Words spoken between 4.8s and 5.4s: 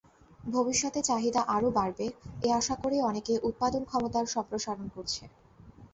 করছে।